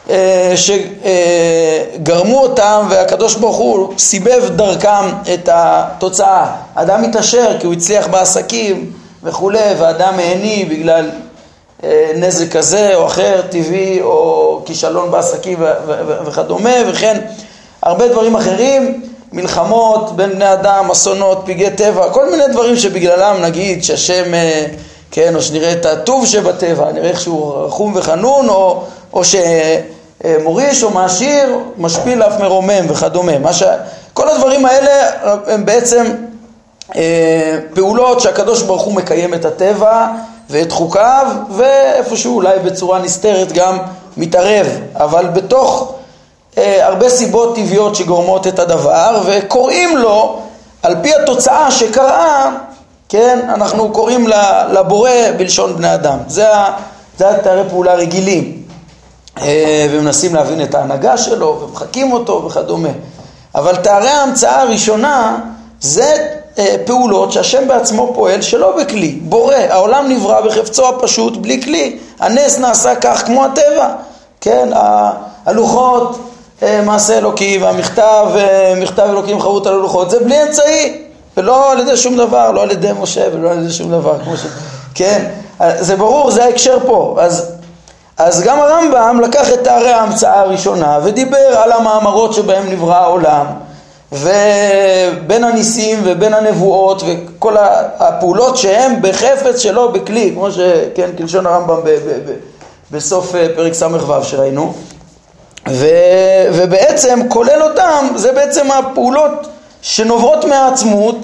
[0.10, 6.52] אה, שגרמו אותם, והקדוש ברוך הוא סיבב דרכם את התוצאה.
[6.76, 8.92] אדם מתעשר כי הוא הצליח בעסקים
[9.24, 11.10] וכולי, ואדם העני בגלל
[11.84, 15.58] אה, נזק כזה או אחר, טבעי, או כישלון בעסקים
[16.26, 17.22] וכדומה, וכן
[17.82, 19.02] הרבה דברים אחרים.
[19.32, 24.66] מלחמות בין בני אדם, אסונות, פגעי טבע, כל מיני דברים שבגללם נגיד שהשם, אה,
[25.12, 30.90] כן, או שנראה את הטוב שבטבע, נראה איך שהוא רחום וחנון, או, או שמוריש או
[30.90, 33.54] מעשיר, משפיל אף מרומם וכדומה.
[33.54, 33.64] ש...
[34.14, 35.12] כל הדברים האלה
[35.48, 36.06] הם בעצם
[37.74, 40.08] פעולות שהקדוש ברוך הוא מקיים את הטבע
[40.50, 43.78] ואת חוקיו, ואיפשהו אולי בצורה נסתרת גם
[44.18, 45.94] מתערב, אבל בתוך
[46.58, 50.40] אה, הרבה סיבות טבעיות שגורמות את הדבר, וקוראים לו,
[50.84, 52.56] על פי התוצאה שקרה,
[53.10, 54.28] כן, אנחנו קוראים
[54.72, 56.18] לבורא בלשון בני אדם.
[56.28, 56.48] זה,
[57.18, 58.64] זה התארי פעולה רגילים,
[59.42, 62.90] אה, ומנסים להבין את ההנהגה שלו, ומחקים אותו וכדומה.
[63.56, 65.40] אבל תארי ההמצאה הראשונה
[65.82, 66.39] זה אה,
[66.86, 72.96] פעולות שהשם בעצמו פועל שלא בכלי, בורא, העולם נברא בחפצו הפשוט בלי כלי, הנס נעשה
[72.96, 73.90] כך כמו הטבע,
[74.42, 74.70] כן,
[75.46, 76.20] הלוחות
[76.64, 81.02] אה, מעשה אלוקי והמכתב, אה, מכתב אלוקים חרוט על הלוחות, זה בלי אמצעי,
[81.38, 84.38] ולא על ידי שום דבר, לא על ידי משה ולא על ידי שום דבר, כמו
[84.38, 84.46] ש...
[84.96, 85.26] כן,
[85.80, 87.18] זה ברור, זה ההקשר פה.
[87.20, 87.52] אז,
[88.18, 93.46] אז גם הרמב"ם לקח את תארי ההמצאה הראשונה ודיבר על המאמרות שבהם נברא העולם,
[94.12, 97.56] ובין הניסים ובין הנבואות וכל
[98.00, 102.34] הפעולות שהם בחפץ שלו בכלי, כמו שכן, כלשון הרמב"ם ב, ב, ב,
[102.92, 104.74] בסוף אה, פרק ס"ו שראינו.
[105.70, 105.88] ו,
[106.54, 109.48] ובעצם כולל אותם, זה בעצם הפעולות
[109.82, 111.18] שנובעות מהעצמות,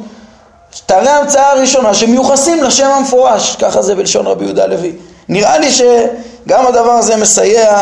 [0.85, 4.91] תארי ההמצאה הראשונה שמיוחסים לשם המפורש, ככה זה בלשון רבי יהודה הלוי.
[5.29, 7.81] נראה לי שגם הדבר הזה מסייע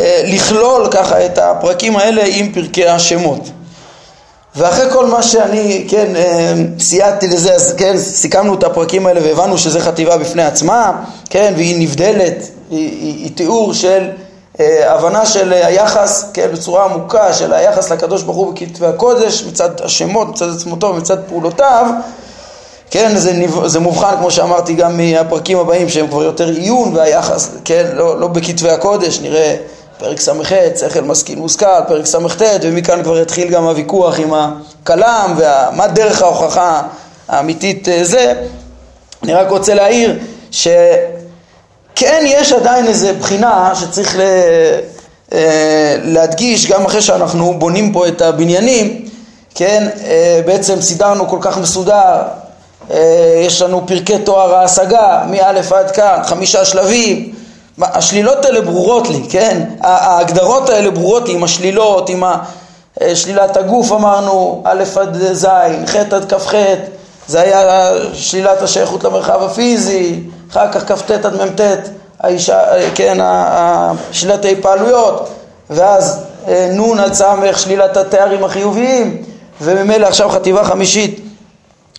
[0.00, 3.50] אה, לכלול ככה את הפרקים האלה עם פרקי השמות.
[4.56, 9.58] ואחרי כל מה שאני, כן, אה, סייעתי לזה, אז כן, סיכמנו את הפרקים האלה והבנו
[9.58, 10.92] שזה חטיבה בפני עצמה,
[11.30, 14.08] כן, והיא נבדלת, היא, היא, היא תיאור של
[14.60, 19.80] אה, הבנה של היחס, כן, בצורה עמוקה של היחס לקדוש ברוך הוא בכתבי הקודש, מצד
[19.80, 21.86] השמות, מצד עצמותו, מצד פעולותיו,
[22.90, 23.32] כן, זה,
[23.66, 28.28] זה מובחן כמו שאמרתי גם מהפרקים הבאים שהם כבר יותר עיון והיחס, כן, לא, לא
[28.28, 29.56] בכתבי הקודש, נראה
[30.00, 35.86] פרק ס"ח, שכל משכיל מושכל, פרק ס"ט, ומכאן כבר יתחיל גם הוויכוח עם הכלם, ומה
[35.86, 36.82] דרך ההוכחה
[37.28, 38.34] האמיתית אה, זה.
[39.22, 40.18] אני רק רוצה להעיר
[40.50, 44.20] שכן יש עדיין איזו בחינה שצריך ל...
[45.32, 49.08] אה, להדגיש, גם אחרי שאנחנו בונים פה את הבניינים,
[49.54, 52.22] כן, אה, בעצם סידרנו כל כך מסודר,
[53.46, 57.32] יש לנו פרקי תואר ההשגה, מא' עד כאן, חמישה שלבים,
[57.82, 59.62] השלילות האלה ברורות לי, כן?
[59.80, 62.22] ההגדרות האלה ברורות לי עם השלילות, עם
[63.14, 65.46] שלילת הגוף אמרנו, א' עד ז',
[65.86, 66.54] ח' עד כ"ח,
[67.26, 71.60] זה היה שלילת השייכות למרחב הפיזי, אחר כך כ"ט עד מ"ט,
[72.20, 72.58] האישה,
[72.94, 73.18] כן,
[74.12, 75.28] שלילת ההתפעלויות,
[75.70, 77.22] ואז אה, נ' עד ס',
[77.56, 79.22] שלילת התארים החיוביים,
[79.60, 81.20] וממילא עכשיו חטיבה חמישית,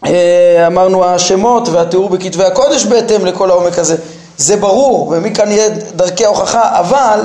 [0.05, 3.95] אה, אמרנו השמות והתיאור בכתבי הקודש בהתאם לכל העומק הזה.
[4.37, 7.19] זה ברור, ומכאן יהיה דרכי ההוכחה, אבל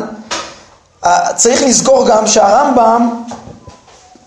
[1.05, 3.25] אה, צריך לזכור גם שהרמב"ם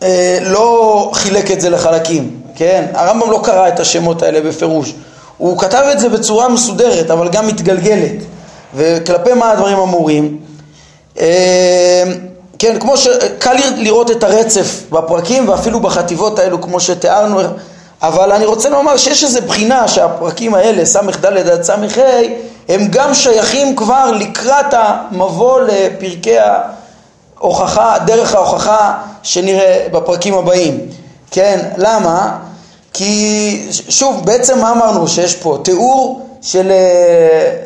[0.04, 2.86] אה, לא חילק את זה לחלקים, כן?
[2.94, 4.94] הרמב"ם לא קרא את השמות האלה בפירוש.
[5.38, 8.24] הוא כתב את זה בצורה מסודרת, אבל גם מתגלגלת.
[8.76, 10.38] וכלפי מה הדברים אמורים?
[11.20, 12.04] אה,
[12.60, 17.42] כן, כמו שקל לראות את הרצף בפרקים ואפילו בחטיבות האלו, כמו שתיארנו,
[18.02, 21.76] אבל אני רוצה לומר שיש איזו בחינה שהפרקים האלה, ס"ד עד ס"ה,
[22.70, 26.36] הם גם שייכים כבר לקראת המבוא לפרקי
[27.40, 30.80] ההוכחה, דרך ההוכחה שנראה בפרקים הבאים.
[31.32, 32.38] כן, למה?
[32.94, 35.08] כי שוב, בעצם מה אמרנו?
[35.08, 36.76] שיש פה תיאור של אה,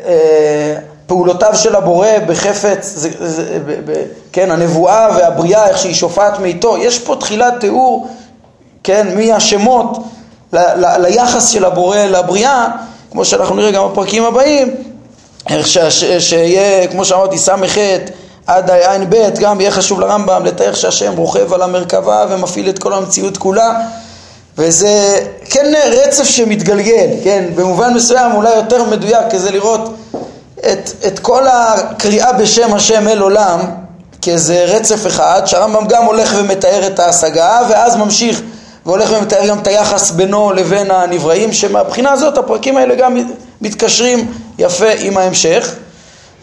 [0.06, 6.38] אה, פעולותיו של הבורא בחפץ, זה, זה, ב, ב, כן, הנבואה והבריאה, איך שהיא שופעת
[6.38, 8.08] מאיתו, יש פה תחילת תיאור,
[8.84, 9.98] כן, מהשמות
[10.52, 12.66] ל, ל, ליחס של הבורא לבריאה,
[13.10, 14.74] כמו שאנחנו נראה גם בפרקים הבאים,
[15.48, 15.66] איך
[16.18, 17.78] שיהיה, כמו שאמרתי, ס"ח
[18.46, 23.36] עד ע"ב, גם יהיה חשוב לרמב"ם לתאר שהשם רוכב על המרכבה ומפעיל את כל המציאות
[23.36, 23.80] כולה
[24.58, 25.18] וזה
[25.50, 29.94] כן רצף שמתגלגל, כן, במובן מסוים אולי יותר מדויק כזה לראות
[30.72, 33.60] את, את כל הקריאה בשם השם אל עולם
[34.22, 38.42] כאיזה רצף אחד, שהרמב"ם גם הולך ומתאר את ההשגה ואז ממשיך
[38.86, 43.16] והולך ומתאר גם את היחס בינו לבין הנבראים, שמבחינה הזאת הפרקים האלה גם
[43.60, 45.74] מתקשרים יפה עם ההמשך.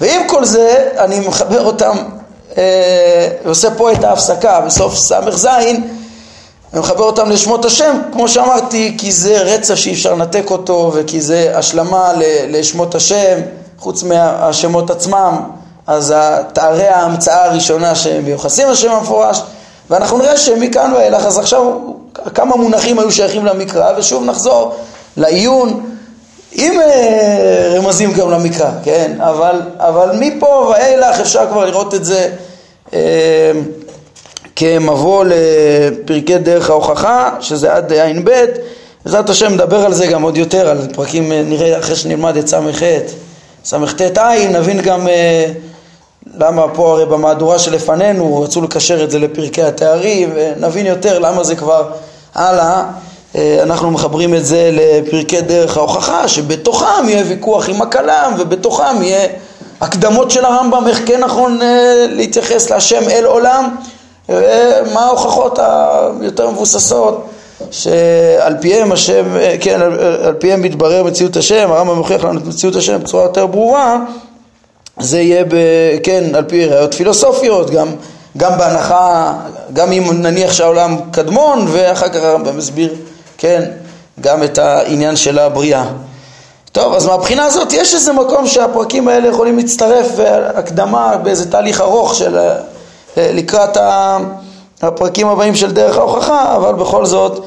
[0.01, 1.97] ועם כל זה אני מחבר אותם,
[2.57, 5.45] אה, ועושה פה את ההפסקה בסוף ס"ז,
[6.73, 11.21] אני מחבר אותם לשמות השם, כמו שאמרתי, כי זה רצף שאי אפשר לנתק אותו, וכי
[11.21, 12.11] זה השלמה
[12.47, 13.39] לשמות השם,
[13.79, 15.39] חוץ מהשמות עצמם,
[15.87, 16.15] אז
[16.53, 19.41] תארי ההמצאה הראשונה שהם מיוחסים לשם המפורש,
[19.89, 21.61] ואנחנו נראה שמכאן ואילך, אז עכשיו
[22.33, 24.75] כמה מונחים היו שייכים למקרא, ושוב נחזור
[25.17, 25.90] לעיון
[26.51, 29.11] עם אה, רמזים גם למקרא, כן?
[29.19, 32.29] אבל, אבל מפה ואילך אפשר כבר לראות את זה
[32.93, 33.51] אה,
[34.55, 38.45] כמבוא לפרקי דרך ההוכחה, שזה עד ע"ב.
[39.05, 42.47] בעזרת השם נדבר על זה גם עוד יותר, על פרקים, אה, נראה אחרי שנלמד את
[42.47, 42.83] ס"ח,
[43.65, 45.45] ס"ט עין, נבין גם אה,
[46.37, 51.55] למה פה הרי במהדורה שלפנינו רצו לקשר את זה לפרקי התארים, ונבין יותר למה זה
[51.55, 51.91] כבר
[52.35, 52.83] הלאה.
[53.35, 59.27] אה, אנחנו מחברים את זה לפרקי דרך ההוכחה, שבתוכם יהיה ויכוח עם הכלם, ובתוכם יהיה
[59.81, 63.75] הקדמות של הרמב"ם, איך כן נכון אה, להתייחס להשם אל עולם,
[64.93, 65.59] מה ההוכחות
[66.21, 67.25] היותר מבוססות,
[67.71, 72.45] שעל פיהם השם, אה, כן, על, על פיהם מתברר מציאות השם, הרמב"ם מוכיח לנו את
[72.45, 73.97] מציאות השם בצורה יותר ברורה,
[74.99, 75.55] זה יהיה, ב,
[76.03, 77.87] כן, על פי ראיות פילוסופיות, גם,
[78.37, 79.33] גם בהנחה,
[79.73, 82.95] גם אם נניח שהעולם קדמון, ואחר כך הרמב"ם מסביר
[83.41, 83.63] כן,
[84.19, 85.85] גם את העניין של הבריאה.
[86.71, 92.15] טוב, אז מהבחינה הזאת יש איזה מקום שהפרקים האלה יכולים להצטרף והקדמה באיזה תהליך ארוך
[92.15, 92.57] של אה,
[93.17, 93.77] לקראת
[94.81, 97.45] הפרקים הבאים של דרך ההוכחה, אבל בכל זאת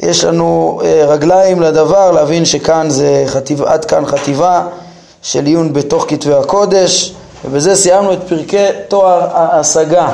[0.00, 4.62] יש לנו אה, רגליים לדבר, להבין שכאן זה חטיב, עד כאן חטיבה
[5.22, 10.08] של עיון בתוך כתבי הקודש, ובזה סיימנו את פרקי תואר ההשגה.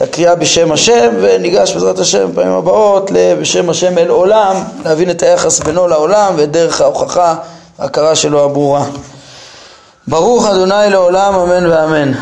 [0.00, 5.22] את הקריאה בשם השם וניגש בעזרת השם בפעמים הבאות בשם השם אל עולם להבין את
[5.22, 7.34] היחס בינו לעולם ואת דרך ההוכחה
[7.78, 8.84] ההכרה שלו הברורה.
[10.08, 12.12] ברוך אדוני לעולם אמן ואמן